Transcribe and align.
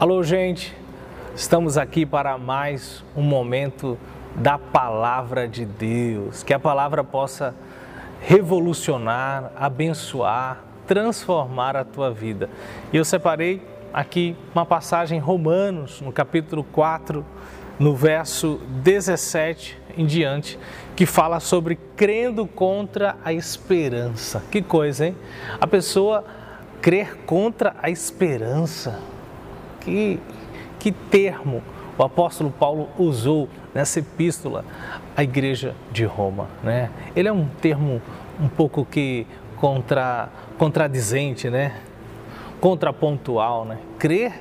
Alô, 0.00 0.22
gente, 0.22 0.74
estamos 1.36 1.76
aqui 1.76 2.06
para 2.06 2.38
mais 2.38 3.04
um 3.14 3.20
momento 3.20 3.98
da 4.34 4.56
palavra 4.56 5.46
de 5.46 5.66
Deus. 5.66 6.42
Que 6.42 6.54
a 6.54 6.58
palavra 6.58 7.04
possa 7.04 7.54
revolucionar, 8.18 9.52
abençoar, 9.54 10.64
transformar 10.86 11.76
a 11.76 11.84
tua 11.84 12.10
vida. 12.10 12.48
E 12.90 12.96
eu 12.96 13.04
separei 13.04 13.62
aqui 13.92 14.34
uma 14.54 14.64
passagem 14.64 15.18
em 15.18 15.20
Romanos, 15.20 16.00
no 16.00 16.10
capítulo 16.10 16.64
4, 16.64 17.22
no 17.78 17.94
verso 17.94 18.58
17 18.82 19.78
em 19.98 20.06
diante, 20.06 20.58
que 20.96 21.04
fala 21.04 21.40
sobre 21.40 21.78
crendo 21.94 22.46
contra 22.46 23.16
a 23.22 23.34
esperança. 23.34 24.42
Que 24.50 24.62
coisa, 24.62 25.08
hein? 25.08 25.16
A 25.60 25.66
pessoa 25.66 26.24
crer 26.80 27.16
contra 27.26 27.76
a 27.82 27.90
esperança. 27.90 28.98
Que, 29.80 30.20
que 30.78 30.92
termo 30.92 31.62
o 32.00 32.02
apóstolo 32.02 32.50
Paulo 32.50 32.88
usou 32.98 33.46
nessa 33.74 33.98
epístola 33.98 34.64
à 35.14 35.22
igreja 35.22 35.74
de 35.92 36.02
Roma, 36.04 36.48
né? 36.62 36.88
Ele 37.14 37.28
é 37.28 37.32
um 37.32 37.46
termo 37.60 38.00
um 38.40 38.48
pouco 38.48 38.86
que 38.86 39.26
contra, 39.56 40.30
contradizente, 40.56 41.50
né? 41.50 41.76
Contrapontual, 42.58 43.66
né? 43.66 43.78
Crer 43.98 44.32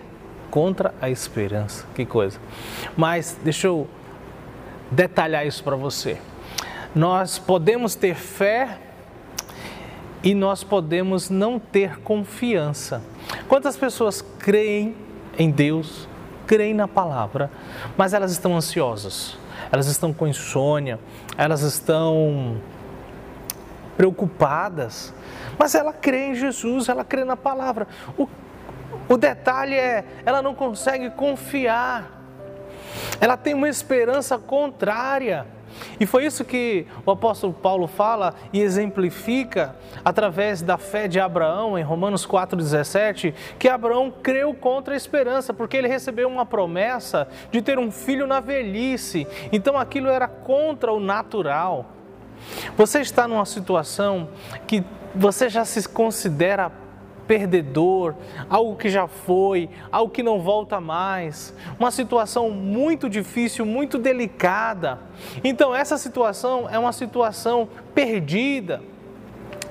contra 0.50 0.94
a 1.02 1.10
esperança. 1.10 1.86
Que 1.94 2.06
coisa. 2.06 2.40
Mas 2.96 3.38
deixa 3.44 3.68
eu 3.68 3.88
detalhar 4.90 5.46
isso 5.46 5.62
para 5.62 5.76
você. 5.76 6.18
Nós 6.96 7.38
podemos 7.38 7.94
ter 7.94 8.16
fé 8.16 8.78
e 10.24 10.34
nós 10.34 10.64
podemos 10.64 11.30
não 11.30 11.60
ter 11.60 12.00
confiança. 12.00 13.02
Quantas 13.50 13.76
pessoas 13.76 14.22
creem 14.22 14.96
em 15.40 15.50
Deus, 15.50 16.08
creem 16.46 16.74
na 16.74 16.88
palavra, 16.88 17.50
mas 17.98 18.14
elas 18.14 18.32
estão 18.32 18.56
ansiosas, 18.56 19.38
elas 19.72 19.88
estão 19.88 20.14
com 20.14 20.28
insônia, 20.28 21.00
elas 21.38 21.62
estão 21.62 22.58
preocupadas, 23.96 25.14
mas 25.58 25.76
ela 25.76 25.94
crê 25.94 26.28
em 26.28 26.36
Jesus, 26.36 26.90
ela 26.90 27.06
crê 27.06 27.24
na 27.24 27.38
palavra. 27.38 27.88
O, 28.18 28.28
o 29.08 29.18
detalhe 29.18 29.76
é, 29.76 30.04
ela 30.26 30.42
não 30.42 30.54
consegue 30.54 31.10
confiar, 31.10 32.22
ela 33.22 33.38
tem 33.38 33.54
uma 33.54 33.70
esperança 33.70 34.38
contrária. 34.38 35.46
E 36.00 36.06
foi 36.06 36.26
isso 36.26 36.44
que 36.44 36.86
o 37.06 37.12
apóstolo 37.12 37.54
Paulo 37.54 37.88
fala 37.88 38.34
e 38.52 38.62
exemplifica 38.62 39.76
através 40.04 40.62
da 40.62 40.78
fé 40.78 41.08
de 41.08 41.20
Abraão 41.20 41.78
em 41.78 41.84
Romanos 41.84 42.26
4,17, 42.26 43.34
que 43.58 43.68
Abraão 43.68 44.12
creu 44.12 44.54
contra 44.54 44.94
a 44.94 44.98
esperança, 44.98 45.54
porque 45.54 45.78
ele 45.78 45.88
recebeu 45.88 46.28
uma 46.28 46.46
promessa 46.46 47.28
de 47.52 47.62
ter 47.62 47.78
um 47.80 47.92
filho 47.92 48.28
na 48.28 48.40
velhice. 48.40 49.28
Então 49.52 49.78
aquilo 49.78 50.10
era 50.10 50.28
contra 50.28 50.92
o 50.92 51.00
natural. 51.00 51.86
Você 52.78 53.02
está 53.02 53.28
numa 53.28 53.46
situação 53.46 54.30
que 54.66 54.84
você 55.14 55.50
já 55.50 55.66
se 55.66 55.88
considera 55.88 56.72
perdedor, 57.30 58.16
algo 58.50 58.76
que 58.76 58.90
já 58.90 59.08
foi, 59.08 59.70
algo 59.92 60.12
que 60.12 60.24
não 60.24 60.42
volta 60.42 60.82
mais, 60.82 61.54
uma 61.80 61.92
situação 61.92 62.50
muito 62.50 63.08
difícil, 63.08 63.68
muito 63.68 64.00
delicada. 64.00 64.98
Então, 65.44 65.76
essa 65.76 65.96
situação 65.96 66.68
é 66.68 66.80
uma 66.80 66.92
situação 66.92 67.70
perdida. 67.94 68.82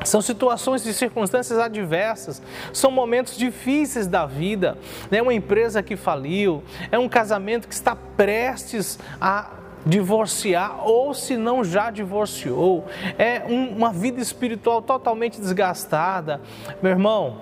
São 0.04 0.22
situações 0.22 0.86
e 0.86 0.94
circunstâncias 0.94 1.58
adversas, 1.58 2.40
são 2.72 2.92
momentos 2.92 3.36
difíceis 3.36 4.06
da 4.06 4.24
vida. 4.24 4.78
É 5.10 5.20
uma 5.20 5.34
empresa 5.34 5.82
que 5.82 5.96
faliu, 5.96 6.62
é 6.92 6.98
um 6.98 7.08
casamento 7.08 7.66
que 7.66 7.74
está 7.74 7.96
prestes 7.96 9.00
a 9.20 9.50
divorciar 9.88 10.86
ou 10.86 11.14
se 11.14 11.38
não 11.38 11.64
já 11.64 11.90
divorciou, 11.90 12.86
é 13.18 13.42
um, 13.48 13.70
uma 13.70 13.90
vida 13.90 14.20
espiritual 14.20 14.82
totalmente 14.82 15.40
desgastada. 15.40 16.42
Meu 16.82 16.92
irmão, 16.92 17.38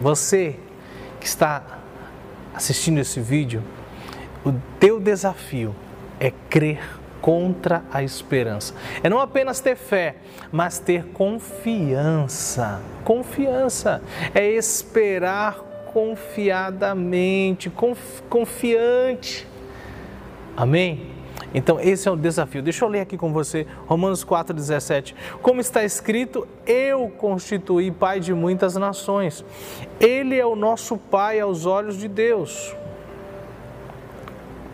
você 0.00 0.56
que 1.20 1.26
está 1.26 1.62
assistindo 2.52 2.98
esse 2.98 3.20
vídeo, 3.20 3.62
o 4.44 4.52
teu 4.80 4.98
desafio 4.98 5.74
é 6.18 6.32
crer 6.50 6.98
contra 7.20 7.84
a 7.92 8.02
esperança. 8.02 8.74
É 9.02 9.08
não 9.08 9.20
apenas 9.20 9.60
ter 9.60 9.76
fé, 9.76 10.16
mas 10.50 10.80
ter 10.80 11.04
confiança. 11.12 12.80
Confiança 13.04 14.02
é 14.34 14.50
esperar 14.50 15.58
confiadamente, 15.92 17.70
confiante. 18.28 19.46
Amém? 20.56 21.15
Então, 21.56 21.80
esse 21.80 22.06
é 22.06 22.10
o 22.10 22.16
desafio. 22.16 22.60
Deixa 22.60 22.84
eu 22.84 22.88
ler 22.90 23.00
aqui 23.00 23.16
com 23.16 23.32
você, 23.32 23.66
Romanos 23.86 24.22
4,17. 24.22 25.14
Como 25.40 25.58
está 25.58 25.82
escrito, 25.82 26.46
eu 26.66 27.08
constituí 27.08 27.90
pai 27.90 28.20
de 28.20 28.34
muitas 28.34 28.76
nações. 28.76 29.42
Ele 29.98 30.38
é 30.38 30.44
o 30.44 30.54
nosso 30.54 30.98
pai 30.98 31.40
aos 31.40 31.64
olhos 31.64 31.96
de 31.96 32.08
Deus. 32.08 32.76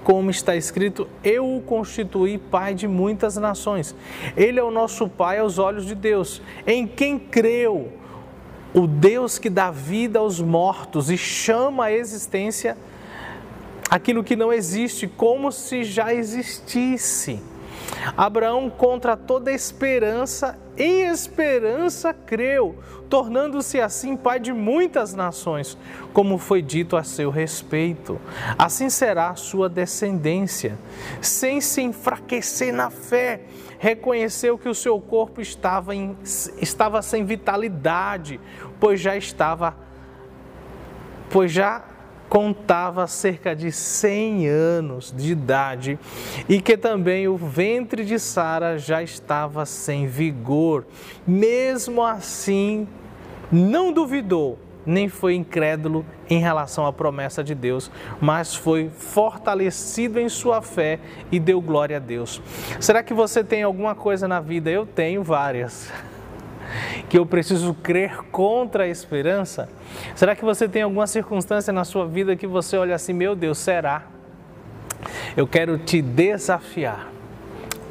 Como 0.03 0.29
está 0.29 0.57
escrito, 0.57 1.09
eu 1.23 1.57
o 1.57 1.63
constituí 1.63 2.37
pai 2.37 2.75
de 2.75 2.89
muitas 2.89 3.37
nações. 3.37 3.95
Ele 4.37 4.59
é 4.59 4.65
o 4.65 4.73
nosso 4.73 5.09
pai 5.09 5.39
aos 5.39 5.61
olhos 5.61 5.87
de 5.87 5.95
Deus. 5.95 6.43
Em 6.67 6.85
quem 6.85 7.17
creu, 7.17 7.93
o 8.75 8.89
Deus 8.89 9.39
que 9.39 9.49
dá 9.49 9.71
vida 9.71 10.19
aos 10.19 10.41
mortos 10.41 11.13
e 11.13 11.17
chama 11.17 11.85
a 11.85 11.93
existência 11.93 12.77
aquilo 13.93 14.25
que 14.25 14.35
não 14.35 14.51
existe, 14.51 15.07
como 15.07 15.53
se 15.53 15.85
já 15.85 16.15
existisse. 16.15 17.43
Abraão, 18.17 18.71
contra 18.71 19.19
toda 19.19 19.53
esperança, 19.53 20.59
em 20.79 21.03
esperança 21.03 22.15
creu, 22.15 22.75
tornando-se 23.11 23.83
assim 23.83 24.17
pai 24.17 24.41
de 24.41 24.51
muitas 24.51 25.13
nações, 25.13 25.77
como 26.15 26.39
foi 26.39 26.63
dito 26.63 26.97
a 26.97 27.05
seu 27.05 27.29
respeito. 27.29 28.19
Assim 28.57 28.89
será 28.89 29.29
a 29.29 29.35
sua 29.35 29.69
descendência. 29.69 30.79
Sem 31.21 31.61
se 31.61 31.83
enfraquecer 31.83 32.73
na 32.73 32.89
fé, 32.89 33.43
reconheceu 33.79 34.57
que 34.57 34.71
o 34.71 34.75
seu 34.75 34.99
corpo 35.03 35.43
estava, 35.43 35.95
em, 35.95 36.17
estava 36.63 37.03
sem 37.03 37.27
vitalidade, 37.27 38.41
pois 38.81 38.99
já 38.99 39.15
estava, 39.19 39.77
pois 41.29 41.53
já 41.53 41.92
contava 42.33 43.07
cerca 43.07 43.55
de 43.55 43.71
100 43.71 44.49
anos 44.49 45.13
de 45.15 45.33
idade 45.33 45.99
e 46.49 46.63
que 46.63 46.79
também 46.79 47.29
o 47.29 47.37
ventre 47.37 48.07
de 48.07 48.19
Sara 48.19 48.79
já 48.79 49.03
estava 49.03 49.67
sem 49.67 50.07
vigor. 50.07 50.87
Mesmo 51.27 52.03
assim, 52.03 52.89
não 53.53 53.93
duvidou, 53.93 54.59
nem 54.87 55.11
foi 55.11 55.35
incrédulo 55.35 56.07
em 56.31 56.39
relação 56.39 56.87
à 56.87 56.93
promessa 56.93 57.45
de 57.45 57.55
Deus, 57.55 57.91
mas 58.19 58.55
foi 58.55 58.89
fortalecido 58.89 60.19
em 60.19 60.31
sua 60.31 60.63
fé 60.63 61.01
e 61.31 61.39
deu 61.39 61.61
glória 61.61 61.99
a 61.99 62.01
Deus. 62.01 62.41
Será 62.81 63.03
que 63.03 63.13
você 63.13 63.45
tem 63.45 63.63
alguma 63.63 63.95
coisa 63.95 64.27
na 64.27 64.41
vida? 64.41 64.71
Eu 64.71 64.87
tenho 64.87 65.23
várias 65.23 65.93
que 67.09 67.19
eu 67.19 67.27
preciso 67.27 67.75
crer 67.75 68.19
contra 68.31 68.85
a 68.85 68.89
esperança? 68.89 69.69
Será 70.15 70.35
que 70.35 70.45
você 70.45 70.69
tem 70.69 70.83
alguma 70.83 71.07
circunstância 71.07 71.73
na 71.73 71.85
sua 71.85 72.07
vida 72.07 72.37
que 72.37 72.47
você 72.47 72.77
olha 72.77 72.95
assim, 72.95 73.13
meu 73.13 73.35
Deus, 73.35 73.59
será? 73.59 74.03
Eu 75.37 75.47
quero 75.47 75.79
te 75.79 76.01
desafiar, 76.01 77.09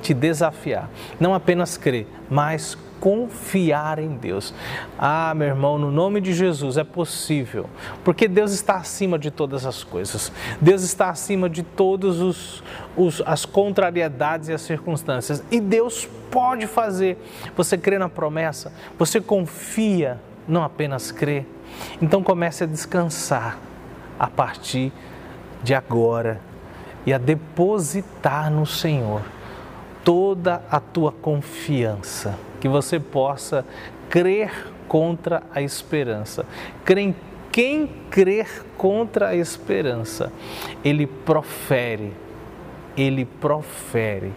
te 0.01 0.13
desafiar, 0.13 0.89
não 1.19 1.33
apenas 1.33 1.77
crer, 1.77 2.07
mas 2.29 2.77
confiar 3.01 3.97
em 3.97 4.09
Deus. 4.09 4.53
Ah, 4.97 5.33
meu 5.35 5.47
irmão, 5.47 5.79
no 5.79 5.91
nome 5.91 6.21
de 6.21 6.33
Jesus 6.33 6.77
é 6.77 6.83
possível, 6.83 7.67
porque 8.05 8.27
Deus 8.27 8.51
está 8.51 8.75
acima 8.75 9.17
de 9.17 9.31
todas 9.31 9.65
as 9.65 9.83
coisas. 9.83 10.31
Deus 10.61 10.83
está 10.83 11.09
acima 11.09 11.49
de 11.49 11.63
todas 11.63 12.19
os, 12.19 12.63
os, 12.95 13.21
as 13.25 13.43
contrariedades 13.43 14.49
e 14.49 14.53
as 14.53 14.61
circunstâncias. 14.61 15.43
E 15.49 15.59
Deus 15.59 16.07
pode 16.29 16.67
fazer. 16.67 17.17
Você 17.57 17.75
crê 17.75 17.97
na 17.97 18.07
promessa, 18.07 18.71
você 18.99 19.19
confia, 19.19 20.21
não 20.47 20.63
apenas 20.63 21.11
crê. 21.11 21.43
Então 21.99 22.21
comece 22.21 22.63
a 22.63 22.67
descansar 22.67 23.57
a 24.19 24.27
partir 24.27 24.93
de 25.63 25.73
agora 25.73 26.39
e 27.03 27.11
a 27.11 27.17
depositar 27.17 28.51
no 28.51 28.67
Senhor 28.67 29.23
toda 30.03 30.61
a 30.69 30.79
tua 30.79 31.11
confiança 31.11 32.37
que 32.61 32.69
você 32.69 32.99
possa 32.99 33.65
crer 34.09 34.67
contra 34.87 35.43
a 35.53 35.61
esperança. 35.61 36.45
Quem 37.51 37.89
crer 38.09 38.63
contra 38.77 39.29
a 39.29 39.35
esperança, 39.35 40.31
ele 40.85 41.05
profere, 41.05 42.13
ele 42.95 43.25
profere, 43.25 44.31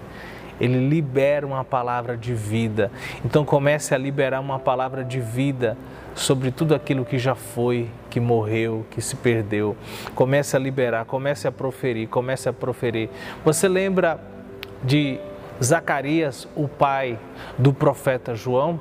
ele 0.60 0.88
libera 0.88 1.46
uma 1.46 1.64
palavra 1.64 2.16
de 2.16 2.34
vida. 2.34 2.90
Então 3.24 3.44
comece 3.44 3.94
a 3.94 3.98
liberar 3.98 4.40
uma 4.40 4.58
palavra 4.58 5.04
de 5.04 5.20
vida 5.20 5.76
sobre 6.14 6.50
tudo 6.50 6.74
aquilo 6.74 7.04
que 7.04 7.18
já 7.18 7.34
foi, 7.34 7.88
que 8.08 8.20
morreu, 8.20 8.86
que 8.90 9.00
se 9.00 9.16
perdeu. 9.16 9.76
Comece 10.14 10.56
a 10.56 10.58
liberar, 10.58 11.04
comece 11.04 11.46
a 11.46 11.52
proferir, 11.52 12.08
comece 12.08 12.48
a 12.48 12.52
proferir. 12.52 13.10
Você 13.44 13.68
lembra 13.68 14.20
de 14.82 15.18
Zacarias, 15.62 16.48
o 16.54 16.68
pai 16.68 17.18
do 17.58 17.72
profeta 17.72 18.34
João? 18.34 18.80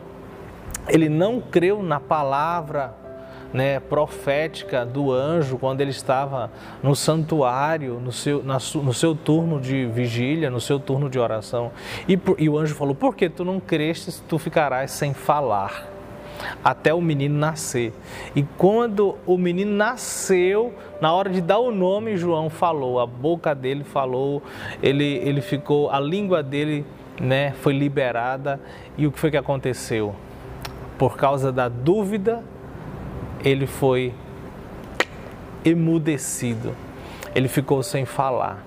Ele 0.87 1.07
não 1.07 1.39
creu 1.39 1.81
na 1.81 1.99
palavra 1.99 2.93
né, 3.53 3.79
profética 3.79 4.85
do 4.85 5.11
anjo 5.11 5.57
quando 5.57 5.79
ele 5.81 5.91
estava 5.91 6.51
no 6.81 6.95
santuário, 6.95 7.99
no 7.99 8.11
seu, 8.11 8.43
na, 8.43 8.55
no 8.55 8.93
seu 8.93 9.15
turno 9.15 9.61
de 9.61 9.85
vigília, 9.85 10.49
no 10.49 10.59
seu 10.59 10.79
turno 10.79 11.09
de 11.09 11.19
oração. 11.19 11.71
E, 12.07 12.19
e 12.39 12.49
o 12.49 12.57
anjo 12.57 12.73
falou: 12.73 12.95
Por 12.95 13.15
que 13.15 13.29
tu 13.29 13.45
não 13.45 13.59
crestes, 13.59 14.21
tu 14.27 14.39
ficarás 14.39 14.91
sem 14.91 15.13
falar 15.13 15.92
até 16.63 16.93
o 16.93 17.01
menino 17.01 17.37
nascer. 17.37 17.93
E 18.35 18.43
quando 18.57 19.15
o 19.25 19.37
menino 19.37 19.71
nasceu, 19.71 20.73
na 21.01 21.13
hora 21.13 21.29
de 21.29 21.41
dar 21.41 21.59
o 21.59 21.71
nome, 21.71 22.17
João 22.17 22.49
falou, 22.49 22.99
a 22.99 23.05
boca 23.05 23.53
dele 23.53 23.83
falou, 23.83 24.41
ele, 24.81 25.17
ele 25.23 25.41
ficou, 25.41 25.89
a 25.89 25.99
língua 25.99 26.41
dele 26.41 26.85
né, 27.19 27.51
foi 27.61 27.73
liberada. 27.73 28.59
E 28.97 29.07
o 29.07 29.11
que 29.11 29.19
foi 29.19 29.31
que 29.31 29.37
aconteceu? 29.37 30.15
Por 30.97 31.17
causa 31.17 31.51
da 31.51 31.67
dúvida, 31.67 32.43
ele 33.43 33.67
foi 33.67 34.13
emudecido, 35.65 36.75
ele 37.33 37.47
ficou 37.47 37.81
sem 37.83 38.05
falar. 38.05 38.63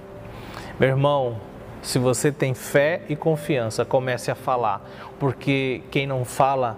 Meu 0.78 0.88
irmão, 0.88 1.36
se 1.82 1.98
você 1.98 2.32
tem 2.32 2.52
fé 2.52 3.02
e 3.08 3.14
confiança, 3.14 3.84
comece 3.84 4.30
a 4.30 4.34
falar, 4.34 4.84
porque 5.18 5.82
quem 5.90 6.06
não 6.06 6.24
fala 6.24 6.76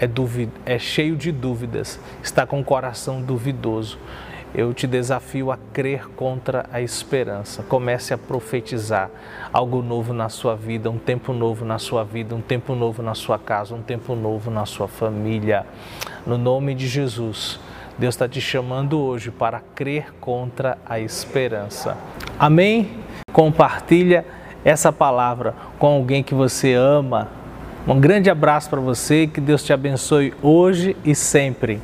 é, 0.00 0.74
é 0.74 0.78
cheio 0.78 1.16
de 1.16 1.32
dúvidas, 1.32 1.98
está 2.22 2.46
com 2.46 2.60
o 2.60 2.64
coração 2.64 3.22
duvidoso. 3.22 3.98
Eu 4.54 4.72
te 4.72 4.86
desafio 4.86 5.50
a 5.50 5.58
crer 5.72 6.08
contra 6.10 6.64
a 6.72 6.80
esperança. 6.80 7.62
Comece 7.62 8.14
a 8.14 8.18
profetizar 8.18 9.10
algo 9.52 9.82
novo 9.82 10.14
na 10.14 10.30
sua 10.30 10.56
vida, 10.56 10.90
um 10.90 10.98
tempo 10.98 11.32
novo 11.32 11.64
na 11.64 11.78
sua 11.78 12.04
vida, 12.04 12.34
um 12.34 12.40
tempo 12.40 12.74
novo 12.74 13.02
na 13.02 13.14
sua 13.14 13.38
casa, 13.38 13.74
um 13.74 13.82
tempo 13.82 14.14
novo 14.14 14.50
na 14.50 14.64
sua 14.64 14.88
família. 14.88 15.66
No 16.26 16.38
nome 16.38 16.74
de 16.74 16.88
Jesus, 16.88 17.60
Deus 17.98 18.14
está 18.14 18.28
te 18.28 18.40
chamando 18.40 18.98
hoje 18.98 19.30
para 19.30 19.60
crer 19.74 20.14
contra 20.20 20.78
a 20.86 20.98
esperança. 20.98 21.98
Amém? 22.38 23.00
Compartilha 23.32 24.24
essa 24.64 24.92
palavra 24.92 25.54
com 25.78 25.86
alguém 25.86 26.22
que 26.22 26.34
você 26.34 26.72
ama 26.72 27.28
um 27.86 28.00
grande 28.00 28.28
abraço 28.28 28.68
para 28.68 28.80
você, 28.80 29.26
que 29.26 29.40
Deus 29.40 29.62
te 29.62 29.72
abençoe 29.72 30.34
hoje 30.42 30.96
e 31.04 31.14
sempre. 31.14 31.80